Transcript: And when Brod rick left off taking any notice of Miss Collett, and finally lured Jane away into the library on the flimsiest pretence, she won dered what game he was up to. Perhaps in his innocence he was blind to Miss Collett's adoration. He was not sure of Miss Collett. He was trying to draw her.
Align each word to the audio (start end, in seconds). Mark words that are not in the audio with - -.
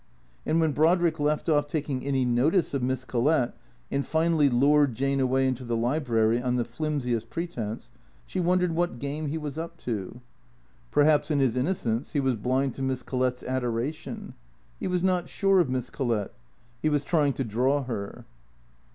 And 0.47 0.59
when 0.59 0.71
Brod 0.71 0.99
rick 0.99 1.19
left 1.19 1.47
off 1.47 1.67
taking 1.67 2.03
any 2.03 2.25
notice 2.25 2.73
of 2.73 2.81
Miss 2.81 3.05
Collett, 3.05 3.53
and 3.91 4.03
finally 4.03 4.49
lured 4.49 4.95
Jane 4.95 5.19
away 5.19 5.47
into 5.47 5.63
the 5.63 5.77
library 5.77 6.41
on 6.41 6.55
the 6.55 6.65
flimsiest 6.65 7.29
pretence, 7.29 7.91
she 8.25 8.39
won 8.39 8.57
dered 8.57 8.71
what 8.71 8.97
game 8.97 9.27
he 9.27 9.37
was 9.37 9.59
up 9.59 9.77
to. 9.81 10.19
Perhaps 10.89 11.29
in 11.29 11.37
his 11.39 11.55
innocence 11.55 12.13
he 12.13 12.19
was 12.19 12.35
blind 12.35 12.73
to 12.73 12.81
Miss 12.81 13.03
Collett's 13.03 13.43
adoration. 13.43 14.33
He 14.79 14.87
was 14.87 15.03
not 15.03 15.29
sure 15.29 15.59
of 15.59 15.69
Miss 15.69 15.91
Collett. 15.91 16.33
He 16.81 16.89
was 16.89 17.03
trying 17.03 17.33
to 17.33 17.43
draw 17.43 17.83
her. 17.83 18.25